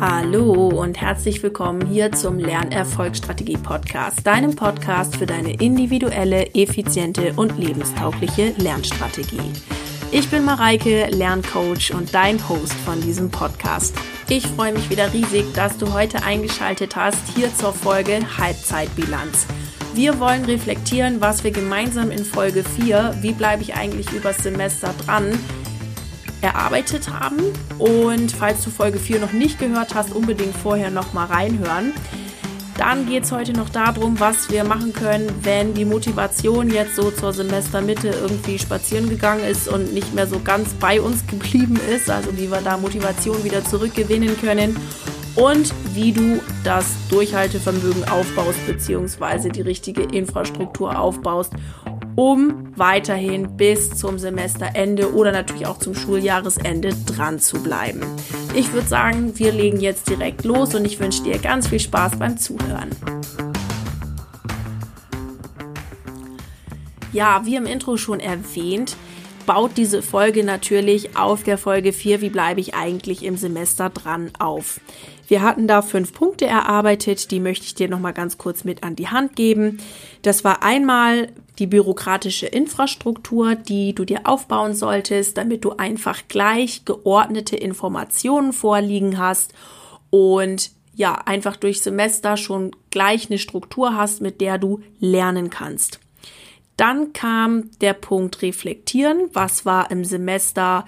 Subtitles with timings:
[0.00, 7.58] Hallo und herzlich willkommen hier zum Lernerfolgsstrategie Podcast, deinem Podcast für deine individuelle, effiziente und
[7.58, 9.52] lebenstaugliche Lernstrategie.
[10.10, 13.94] Ich bin Mareike, Lerncoach und dein Host von diesem Podcast.
[14.30, 19.46] Ich freue mich wieder riesig, dass du heute eingeschaltet hast hier zur Folge Halbzeitbilanz.
[19.92, 24.94] Wir wollen reflektieren, was wir gemeinsam in Folge 4, wie bleibe ich eigentlich übers Semester
[25.04, 25.38] dran,
[26.40, 27.38] erarbeitet haben.
[27.78, 31.92] Und falls du Folge 4 noch nicht gehört hast, unbedingt vorher noch mal reinhören.
[32.80, 37.10] Dann geht es heute noch darum, was wir machen können, wenn die Motivation jetzt so
[37.10, 42.08] zur Semestermitte irgendwie spazieren gegangen ist und nicht mehr so ganz bei uns geblieben ist.
[42.08, 44.76] Also wie wir da Motivation wieder zurückgewinnen können
[45.36, 49.50] und wie du das Durchhaltevermögen aufbaust bzw.
[49.50, 51.52] die richtige Infrastruktur aufbaust,
[52.16, 58.00] um weiterhin bis zum Semesterende oder natürlich auch zum Schuljahresende dran zu bleiben.
[58.54, 62.18] Ich würde sagen, wir legen jetzt direkt los und ich wünsche dir ganz viel Spaß
[62.18, 62.90] beim Zuhören.
[67.12, 68.96] Ja, wie im Intro schon erwähnt,
[69.46, 74.30] baut diese Folge natürlich auf der Folge 4, wie bleibe ich eigentlich im Semester dran
[74.38, 74.80] auf.
[75.26, 78.96] Wir hatten da fünf Punkte erarbeitet, die möchte ich dir nochmal ganz kurz mit an
[78.96, 79.78] die Hand geben.
[80.22, 86.84] Das war einmal die bürokratische Infrastruktur, die du dir aufbauen solltest, damit du einfach gleich
[86.84, 89.52] geordnete Informationen vorliegen hast
[90.08, 96.00] und ja, einfach durch Semester schon gleich eine Struktur hast, mit der du lernen kannst.
[96.76, 99.28] Dann kam der Punkt Reflektieren.
[99.32, 100.86] Was war im Semester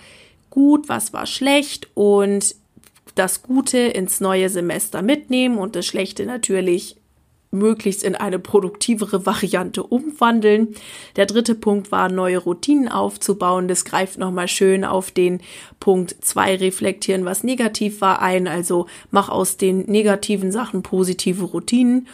[0.51, 2.55] gut, was war schlecht und
[3.15, 6.97] das Gute ins neue Semester mitnehmen und das Schlechte natürlich
[7.53, 10.75] möglichst in eine produktivere Variante umwandeln.
[11.17, 13.69] Der dritte Punkt war, neue Routinen aufzubauen.
[13.69, 15.41] Das greift nochmal schön auf den
[15.79, 18.49] Punkt zwei reflektieren, was negativ war, ein.
[18.49, 22.09] Also mach aus den negativen Sachen positive Routinen.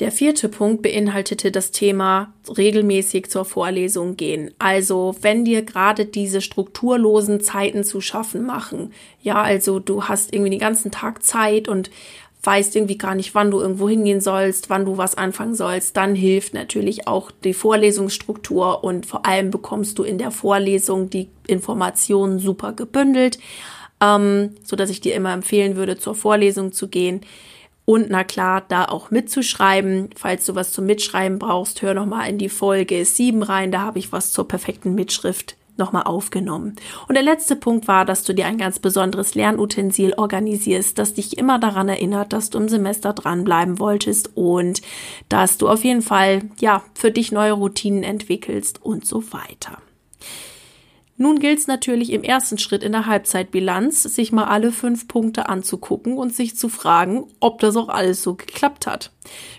[0.00, 4.50] Der vierte Punkt beinhaltete das Thema regelmäßig zur Vorlesung gehen.
[4.58, 10.50] Also wenn dir gerade diese strukturlosen Zeiten zu schaffen machen, ja, also du hast irgendwie
[10.50, 11.90] den ganzen Tag Zeit und
[12.42, 16.14] weißt irgendwie gar nicht, wann du irgendwo hingehen sollst, wann du was anfangen sollst, dann
[16.14, 22.38] hilft natürlich auch die Vorlesungsstruktur und vor allem bekommst du in der Vorlesung die Informationen
[22.38, 23.38] super gebündelt,
[24.00, 27.20] ähm, so dass ich dir immer empfehlen würde, zur Vorlesung zu gehen.
[27.84, 30.10] Und na klar, da auch mitzuschreiben.
[30.14, 33.72] Falls du was zum Mitschreiben brauchst, hör nochmal in die Folge 7 rein.
[33.72, 36.76] Da habe ich was zur perfekten Mitschrift nochmal aufgenommen.
[37.08, 41.38] Und der letzte Punkt war, dass du dir ein ganz besonderes Lernutensil organisierst, das dich
[41.38, 44.82] immer daran erinnert, dass du im Semester dranbleiben wolltest und
[45.28, 49.78] dass du auf jeden Fall, ja, für dich neue Routinen entwickelst und so weiter.
[51.22, 55.50] Nun gilt es natürlich im ersten Schritt in der Halbzeitbilanz, sich mal alle fünf Punkte
[55.50, 59.10] anzugucken und sich zu fragen, ob das auch alles so geklappt hat.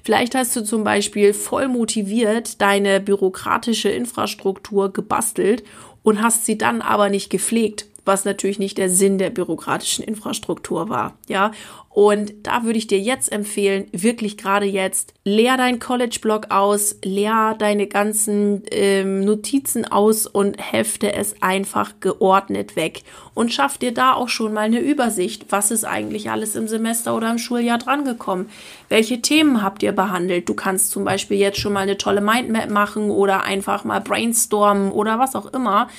[0.03, 5.63] Vielleicht hast du zum Beispiel voll motiviert deine bürokratische Infrastruktur gebastelt
[6.03, 10.89] und hast sie dann aber nicht gepflegt was natürlich nicht der Sinn der bürokratischen Infrastruktur
[10.89, 11.51] war, ja.
[11.93, 17.53] Und da würde ich dir jetzt empfehlen, wirklich gerade jetzt, leer dein College-Blog aus, leer
[17.59, 23.03] deine ganzen ähm, Notizen aus und hefte es einfach geordnet weg.
[23.33, 27.15] Und schaff dir da auch schon mal eine Übersicht, was ist eigentlich alles im Semester
[27.15, 28.49] oder im Schuljahr drangekommen.
[28.87, 30.47] Welche Themen habt ihr behandelt?
[30.47, 34.91] Du kannst zum Beispiel jetzt schon mal eine tolle Mindmap machen oder einfach mal brainstormen
[34.91, 35.89] oder was auch immer.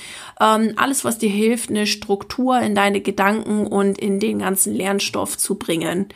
[0.40, 5.38] Ähm, alles, was dir hilft, eine Struktur in deine Gedanken und in den ganzen Lernstoff
[5.38, 6.08] zu bringen bringen.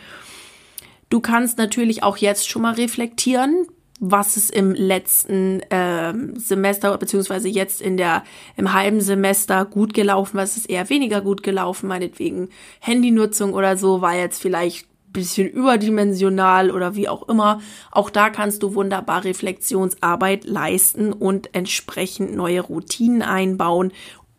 [1.09, 3.66] Du kannst natürlich auch jetzt schon mal reflektieren,
[4.00, 8.25] was ist im letzten äh, Semester beziehungsweise jetzt in der
[8.56, 12.50] im halben Semester gut gelaufen, was ist eher weniger gut gelaufen, meinetwegen
[12.81, 17.60] Handynutzung oder so war jetzt vielleicht ein bisschen überdimensional oder wie auch immer.
[17.91, 23.93] Auch da kannst du wunderbar Reflexionsarbeit leisten und entsprechend neue Routinen einbauen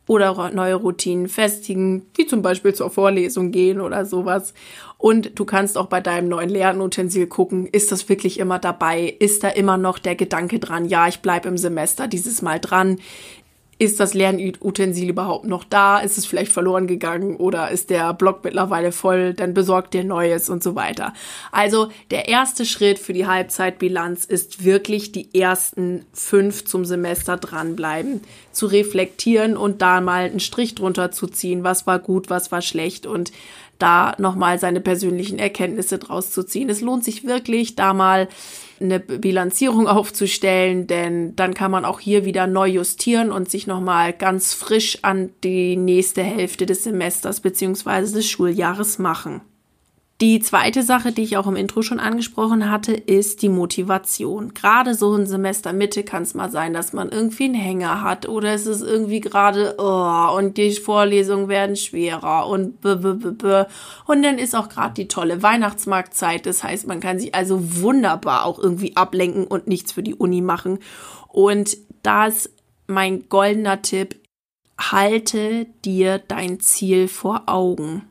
[0.08, 4.54] oder neue Routinen festigen, wie zum Beispiel zur Vorlesung gehen oder sowas.
[4.98, 9.16] Und du kannst auch bei deinem neuen Lernutensil gucken, ist das wirklich immer dabei?
[9.20, 13.00] Ist da immer noch der Gedanke dran, ja, ich bleibe im Semester dieses Mal dran?
[13.80, 16.00] Ist das Lernutensil überhaupt noch da?
[16.00, 19.34] Ist es vielleicht verloren gegangen oder ist der Blog mittlerweile voll?
[19.34, 21.14] Dann besorgt dir Neues und so weiter.
[21.52, 28.22] Also der erste Schritt für die Halbzeitbilanz ist wirklich die ersten fünf zum Semester dranbleiben,
[28.52, 32.64] zu reflektieren und da mal einen Strich drunter zu ziehen, was war gut, was war
[32.64, 33.32] schlecht und
[33.80, 36.70] da nochmal seine persönlichen Erkenntnisse draus zu ziehen.
[36.70, 38.28] Es lohnt sich wirklich, da mal
[38.80, 44.14] eine Bilanzierung aufzustellen, denn dann kann man auch hier wieder neu justieren und sich nochmal
[44.14, 49.42] ganz frisch an die nächste Hälfte des Semesters beziehungsweise des Schuljahres machen.
[50.20, 54.56] Die zweite Sache, die ich auch im Intro schon angesprochen hatte, ist die Motivation.
[54.56, 58.52] Gerade so in Semestermitte kann es mal sein, dass man irgendwie einen Hänger hat oder
[58.52, 63.68] es ist irgendwie gerade oh, und die Vorlesungen werden schwerer und b -b -b -b.
[64.08, 66.48] und dann ist auch gerade die tolle Weihnachtsmarktzeit.
[66.48, 70.42] Das heißt, man kann sich also wunderbar auch irgendwie ablenken und nichts für die Uni
[70.42, 70.80] machen.
[71.28, 72.50] Und da ist
[72.88, 74.20] mein goldener Tipp,
[74.80, 78.02] halte dir dein Ziel vor Augen.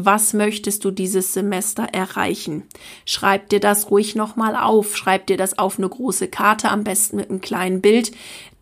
[0.00, 2.62] Was möchtest du dieses Semester erreichen?
[3.04, 4.96] Schreib dir das ruhig nochmal auf.
[4.96, 8.12] Schreib dir das auf eine große Karte, am besten mit einem kleinen Bild,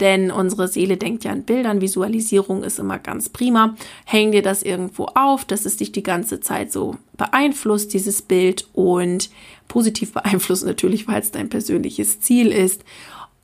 [0.00, 1.82] denn unsere Seele denkt ja an Bildern.
[1.82, 3.76] Visualisierung ist immer ganz prima.
[4.06, 8.66] Häng dir das irgendwo auf, dass es dich die ganze Zeit so beeinflusst, dieses Bild
[8.72, 9.28] und
[9.68, 12.82] positiv beeinflusst natürlich, weil es dein persönliches Ziel ist.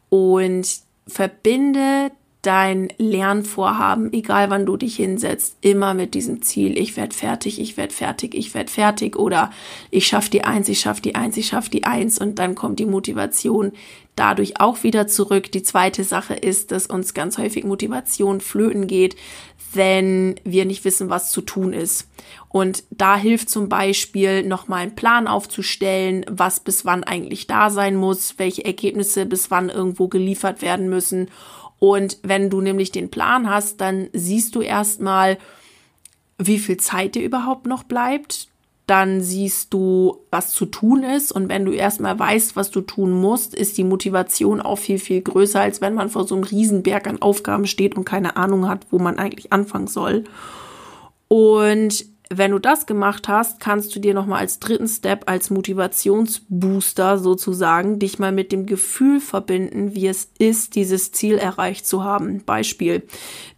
[0.09, 0.67] Und
[1.07, 2.11] verbinde
[2.43, 7.77] dein Lernvorhaben, egal wann du dich hinsetzt, immer mit diesem Ziel, ich werde fertig, ich
[7.77, 9.53] werde fertig, ich werde fertig oder
[9.93, 12.81] ich schaffe die Eins, ich schaffe die Eins, ich schaffe die Eins und dann kommt
[12.81, 13.73] die Motivation
[14.17, 15.53] dadurch auch wieder zurück.
[15.53, 19.15] Die zweite Sache ist, dass uns ganz häufig Motivation flöten geht,
[19.73, 22.09] wenn wir nicht wissen, was zu tun ist.
[22.49, 27.95] Und da hilft zum Beispiel nochmal einen Plan aufzustellen, was bis wann eigentlich da sein
[27.95, 31.29] muss, welche Ergebnisse bis wann irgendwo geliefert werden müssen
[31.83, 35.37] und wenn du nämlich den Plan hast, dann siehst du erstmal,
[36.39, 38.47] wie viel Zeit dir überhaupt noch bleibt.
[38.87, 41.33] Dann siehst du, was zu tun ist.
[41.33, 45.23] Und wenn du erstmal weißt, was du tun musst, ist die Motivation auch viel, viel
[45.23, 48.87] größer, als wenn man vor so einem Riesenberg an Aufgaben steht und keine Ahnung hat,
[48.91, 50.23] wo man eigentlich anfangen soll.
[51.27, 52.05] Und
[52.39, 57.99] wenn du das gemacht hast, kannst du dir nochmal als dritten Step, als Motivationsbooster sozusagen,
[57.99, 62.43] dich mal mit dem Gefühl verbinden, wie es ist, dieses Ziel erreicht zu haben.
[62.45, 63.03] Beispiel,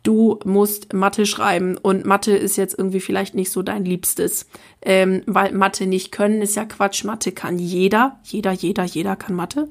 [0.03, 4.47] du musst Mathe schreiben und Mathe ist jetzt irgendwie vielleicht nicht so dein Liebstes,
[4.83, 7.05] ähm, weil Mathe nicht können ist ja Quatsch.
[7.05, 9.69] Mathe kann jeder, jeder, jeder, jeder kann Mathe.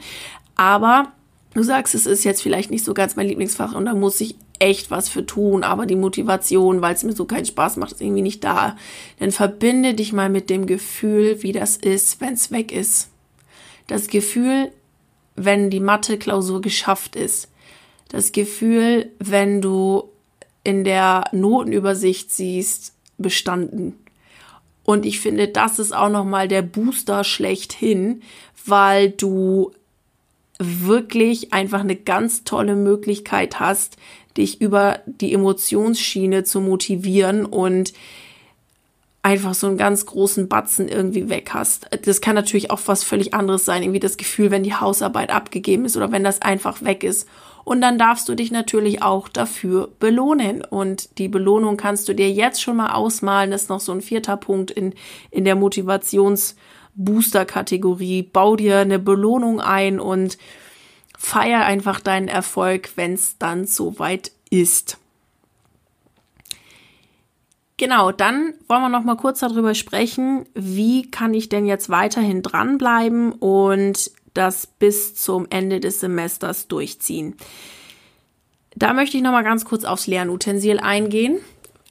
[0.55, 1.11] Aber
[1.53, 4.35] du sagst, es ist jetzt vielleicht nicht so ganz mein Lieblingsfach und da muss ich
[4.63, 8.01] echt was für tun, aber die Motivation, weil es mir so keinen Spaß macht, ist
[8.01, 8.77] irgendwie nicht da.
[9.19, 13.09] Dann verbinde dich mal mit dem Gefühl, wie das ist, wenn es weg ist.
[13.87, 14.71] Das Gefühl,
[15.35, 17.49] wenn die Mathe-Klausur geschafft ist.
[18.07, 20.09] Das Gefühl, wenn du
[20.63, 23.99] in der Notenübersicht siehst, bestanden.
[24.85, 28.21] Und ich finde, das ist auch nochmal der Booster schlechthin,
[28.65, 29.73] weil du
[30.63, 33.97] wirklich einfach eine ganz tolle Möglichkeit hast,
[34.37, 37.93] dich über die Emotionsschiene zu motivieren und
[39.21, 41.87] einfach so einen ganz großen Batzen irgendwie weg hast.
[42.05, 45.85] Das kann natürlich auch was völlig anderes sein, irgendwie das Gefühl, wenn die Hausarbeit abgegeben
[45.85, 47.27] ist oder wenn das einfach weg ist.
[47.63, 50.61] Und dann darfst du dich natürlich auch dafür belohnen.
[50.65, 53.51] Und die Belohnung kannst du dir jetzt schon mal ausmalen.
[53.51, 54.93] Das ist noch so ein vierter Punkt in,
[55.31, 55.55] in der
[56.95, 58.23] Motivationsbooster-Kategorie.
[58.23, 60.37] Bau dir eine Belohnung ein und
[61.17, 64.97] feier einfach deinen Erfolg, wenn es dann soweit ist.
[67.77, 72.41] Genau, dann wollen wir noch mal kurz darüber sprechen, wie kann ich denn jetzt weiterhin
[72.41, 77.35] dranbleiben und das bis zum Ende des Semesters durchziehen.
[78.75, 81.39] Da möchte ich noch mal ganz kurz aufs Lernutensil eingehen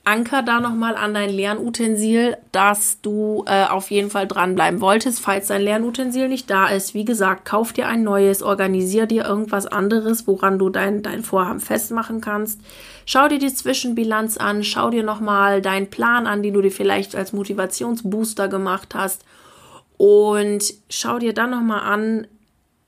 [0.05, 5.47] anker da nochmal an dein Lernutensil, dass du äh, auf jeden Fall dranbleiben wolltest, falls
[5.47, 6.93] dein Lernutensil nicht da ist.
[6.95, 11.61] Wie gesagt, kauf dir ein neues, organisier dir irgendwas anderes, woran du dein, dein Vorhaben
[11.61, 12.61] festmachen kannst.
[13.07, 17.15] Schau dir die Zwischenbilanz an, schau dir nochmal deinen Plan an, den du dir vielleicht
[17.15, 19.25] als Motivationsbooster gemacht hast.
[19.99, 22.27] Und schau dir dann nochmal an,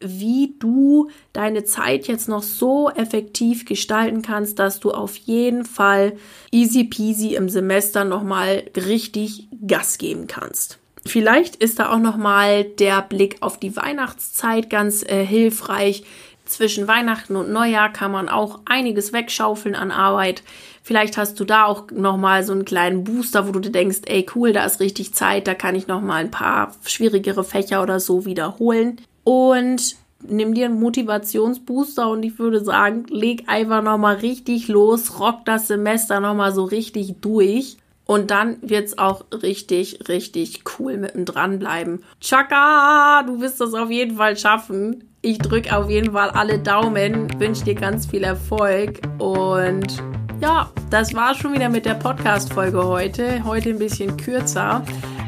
[0.04, 6.14] wie du deine Zeit jetzt noch so effektiv gestalten kannst, dass du auf jeden Fall
[6.50, 10.78] easy peasy im Semester nochmal richtig Gas geben kannst.
[11.06, 16.04] Vielleicht ist da auch nochmal der Blick auf die Weihnachtszeit ganz äh, hilfreich.
[16.46, 20.42] Zwischen Weihnachten und Neujahr kann man auch einiges wegschaufeln an Arbeit.
[20.82, 24.26] Vielleicht hast du da auch nochmal so einen kleinen Booster, wo du dir denkst, ey
[24.34, 28.26] cool, da ist richtig Zeit, da kann ich nochmal ein paar schwierigere Fächer oder so
[28.26, 35.18] wiederholen und nimm dir einen Motivationsbooster und ich würde sagen, leg einfach nochmal richtig los,
[35.18, 37.76] rock das Semester nochmal so richtig durch.
[38.06, 42.04] Und dann wird's auch richtig, richtig cool mit dem Dranbleiben.
[42.20, 45.04] Chaka, du wirst das auf jeden Fall schaffen.
[45.22, 50.02] Ich drücke auf jeden Fall alle Daumen, wünsche dir ganz viel Erfolg und
[50.42, 53.42] ja, das war schon wieder mit der Podcast-Folge heute.
[53.44, 54.84] Heute ein bisschen kürzer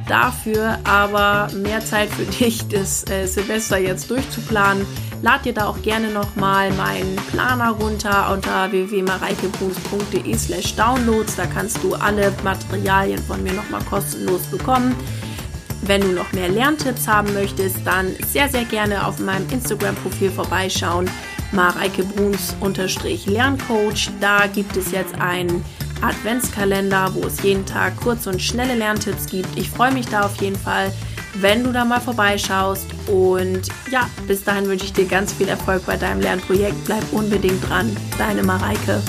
[0.08, 4.86] dafür aber mehr Zeit für dich, das äh, Silvester jetzt durchzuplanen.
[5.22, 11.36] Lad dir da auch gerne nochmal meinen Planer runter unter www.mareikebruce.de slash downloads.
[11.36, 14.94] Da kannst du alle Materialien von mir nochmal kostenlos bekommen.
[15.82, 21.08] Wenn du noch mehr Lerntipps haben möchtest, dann sehr, sehr gerne auf meinem Instagram-Profil vorbeischauen.
[21.52, 24.10] Mareike Bruns Lerncoach.
[24.20, 25.64] Da gibt es jetzt einen
[26.02, 29.48] Adventskalender, wo es jeden Tag kurze und schnelle Lerntipps gibt.
[29.58, 30.92] Ich freue mich da auf jeden Fall,
[31.34, 32.86] wenn du da mal vorbeischaust.
[33.06, 36.84] Und ja, bis dahin wünsche ich dir ganz viel Erfolg bei deinem Lernprojekt.
[36.84, 37.96] Bleib unbedingt dran.
[38.18, 39.02] Deine Mareike.